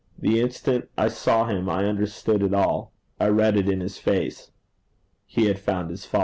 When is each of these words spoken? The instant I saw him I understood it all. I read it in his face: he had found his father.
The 0.17 0.41
instant 0.41 0.89
I 0.97 1.09
saw 1.09 1.45
him 1.45 1.69
I 1.69 1.85
understood 1.85 2.41
it 2.41 2.55
all. 2.55 2.91
I 3.19 3.27
read 3.27 3.55
it 3.55 3.69
in 3.69 3.81
his 3.81 3.99
face: 3.99 4.49
he 5.27 5.45
had 5.45 5.59
found 5.59 5.91
his 5.91 6.07
father. 6.07 6.19